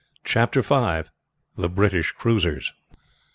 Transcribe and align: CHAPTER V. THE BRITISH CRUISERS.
CHAPTER 0.23 0.63
V. 0.63 1.07
THE 1.55 1.69
BRITISH 1.69 2.13
CRUISERS. 2.13 2.73